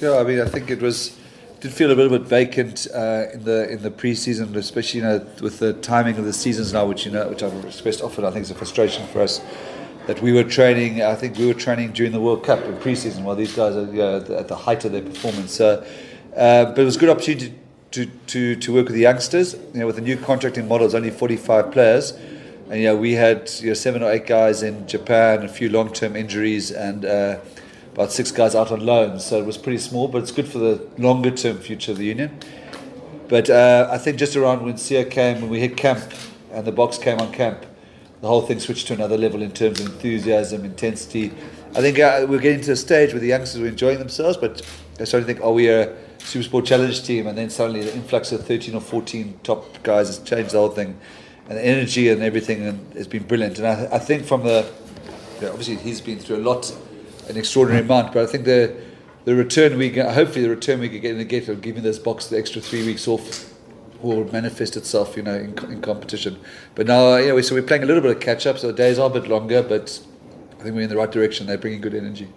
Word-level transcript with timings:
Yeah, 0.00 0.16
I 0.16 0.24
mean, 0.24 0.40
I 0.40 0.46
think 0.46 0.70
it 0.70 0.80
was 0.80 1.18
did 1.60 1.72
feel 1.74 1.92
a 1.92 1.94
little 1.94 2.18
bit 2.18 2.26
vacant 2.26 2.86
uh, 2.94 3.26
in 3.34 3.44
the 3.44 3.70
in 3.70 3.82
the 3.82 3.90
preseason, 3.90 4.56
especially 4.56 5.00
you 5.00 5.06
know 5.06 5.26
with 5.42 5.58
the 5.58 5.74
timing 5.74 6.16
of 6.16 6.24
the 6.24 6.32
seasons 6.32 6.72
now, 6.72 6.86
which 6.86 7.04
you 7.04 7.12
know 7.12 7.28
which 7.28 7.42
I've 7.42 7.64
expressed 7.66 8.00
often. 8.00 8.24
I 8.24 8.30
think 8.30 8.44
is 8.44 8.50
a 8.50 8.54
frustration 8.54 9.06
for 9.08 9.20
us 9.20 9.42
that 10.06 10.22
we 10.22 10.32
were 10.32 10.44
training. 10.44 11.02
I 11.02 11.14
think 11.14 11.36
we 11.36 11.46
were 11.46 11.54
training 11.54 11.92
during 11.92 12.12
the 12.12 12.20
World 12.20 12.44
Cup 12.44 12.64
in 12.64 12.76
preseason, 12.76 13.24
while 13.24 13.36
these 13.36 13.54
guys 13.54 13.76
are 13.76 13.84
you 13.84 13.98
know, 13.98 14.16
at 14.38 14.48
the 14.48 14.56
height 14.56 14.86
of 14.86 14.92
their 14.92 15.02
performance. 15.02 15.60
Uh, 15.60 15.84
but 16.32 16.78
it 16.78 16.84
was 16.84 16.96
a 16.96 16.98
good 16.98 17.10
opportunity 17.10 17.54
to, 17.90 18.06
to, 18.06 18.56
to 18.56 18.72
work 18.72 18.86
with 18.86 18.94
the 18.94 19.02
youngsters. 19.02 19.54
You 19.74 19.80
know, 19.80 19.86
with 19.86 19.96
the 19.96 20.02
new 20.02 20.16
contracting 20.16 20.66
model, 20.66 20.86
it's 20.86 20.94
only 20.94 21.10
45 21.10 21.72
players. 21.72 22.12
And 22.70 22.80
you 22.80 22.84
know, 22.84 22.96
we 22.96 23.12
had 23.12 23.50
you 23.60 23.68
know, 23.68 23.74
seven 23.74 24.02
or 24.02 24.10
eight 24.10 24.26
guys 24.26 24.62
in 24.62 24.86
Japan, 24.88 25.42
a 25.42 25.48
few 25.48 25.68
long-term 25.68 26.16
injuries, 26.16 26.70
and 26.70 27.04
uh, 27.04 27.40
about 27.94 28.12
six 28.12 28.30
guys 28.30 28.54
out 28.54 28.70
on 28.70 28.84
loan. 28.84 29.18
So 29.20 29.38
it 29.38 29.46
was 29.46 29.58
pretty 29.58 29.78
small, 29.78 30.08
but 30.08 30.22
it's 30.22 30.32
good 30.32 30.48
for 30.48 30.58
the 30.58 30.86
longer-term 30.98 31.58
future 31.58 31.92
of 31.92 31.98
the 31.98 32.06
union. 32.06 32.38
But 33.28 33.48
uh, 33.48 33.88
I 33.90 33.98
think 33.98 34.18
just 34.18 34.36
around 34.36 34.64
when 34.64 34.74
Siya 34.74 35.10
came, 35.10 35.40
when 35.40 35.50
we 35.50 35.60
hit 35.60 35.76
camp, 35.76 36.02
and 36.52 36.66
the 36.66 36.72
Boks 36.72 37.00
came 37.00 37.18
on 37.18 37.32
camp, 37.32 37.64
the 38.20 38.28
whole 38.28 38.42
thing 38.42 38.60
switched 38.60 38.88
to 38.88 38.94
another 38.94 39.16
level 39.16 39.40
in 39.40 39.52
terms 39.52 39.80
of 39.80 39.86
enthusiasm, 39.86 40.64
intensity. 40.64 41.32
I 41.74 41.80
think 41.80 41.98
uh, 41.98 42.26
we're 42.28 42.40
getting 42.40 42.60
to 42.62 42.72
a 42.72 42.76
stage 42.76 43.12
where 43.12 43.20
the 43.20 43.28
youngsters 43.28 43.62
are 43.62 43.66
enjoying 43.66 43.98
themselves, 43.98 44.36
but 44.36 44.62
they're 44.96 45.06
starting 45.06 45.26
to 45.26 45.34
think, 45.34 45.44
are 45.44 45.52
we 45.52 45.68
are 45.70 45.82
a 45.82 45.96
Super 46.18 46.42
Sport 46.42 46.66
Challenge 46.66 47.02
team? 47.02 47.26
And 47.26 47.38
then 47.38 47.48
suddenly 47.48 47.82
the 47.82 47.94
influx 47.94 48.32
of 48.32 48.46
13 48.46 48.74
or 48.74 48.80
14 48.80 49.40
top 49.42 49.82
guys 49.82 50.08
has 50.08 50.18
changed 50.18 50.52
the 50.52 50.58
whole 50.58 50.68
thing. 50.68 50.98
And 51.48 51.56
the 51.56 51.64
energy 51.64 52.10
and 52.10 52.22
everything 52.22 52.62
has 52.94 53.06
been 53.06 53.22
brilliant. 53.22 53.58
And 53.58 53.66
I, 53.66 53.96
I 53.96 53.98
think 53.98 54.24
from 54.24 54.42
the, 54.42 54.70
obviously 55.42 55.76
he's 55.76 56.00
been 56.00 56.18
through 56.18 56.36
a 56.36 56.44
lot, 56.44 56.76
an 57.30 57.36
extraordinary 57.36 57.84
amount, 57.84 58.12
but 58.12 58.22
I 58.22 58.26
think 58.26 58.44
the 58.44 58.76
the 59.24 59.34
return 59.34 59.76
we 59.76 59.90
get, 59.90 60.14
hopefully 60.14 60.42
the 60.42 60.50
return 60.50 60.80
we 60.80 60.88
get 60.88 61.04
in 61.04 61.18
the 61.18 61.24
gate 61.24 61.48
of 61.48 61.60
giving 61.60 61.82
this 61.82 61.98
Boks 61.98 62.30
the 62.30 62.38
extra 62.38 62.60
three 62.60 62.84
weeks 62.84 63.06
off 63.06 63.52
will 64.00 64.24
manifest 64.32 64.76
itself, 64.76 65.14
you 65.14 65.22
know, 65.22 65.34
in, 65.34 65.56
in 65.70 65.82
competition. 65.82 66.40
But 66.74 66.86
now, 66.86 67.12
uh, 67.12 67.16
you 67.18 67.28
know, 67.28 67.40
so 67.42 67.54
we're 67.54 67.62
playing 67.62 67.82
a 67.82 67.86
little 67.86 68.02
bit 68.02 68.16
of 68.16 68.20
catch 68.20 68.46
up, 68.46 68.58
so 68.58 68.68
the 68.68 68.72
days 68.72 68.98
are 68.98 69.10
a 69.10 69.12
bit 69.12 69.28
longer, 69.28 69.62
but 69.62 70.00
I 70.58 70.62
think 70.62 70.74
we're 70.74 70.82
in 70.82 70.88
the 70.88 70.96
right 70.96 71.10
direction. 71.10 71.46
They're 71.46 71.58
bringing 71.58 71.82
good 71.82 71.94
energy. 71.94 72.32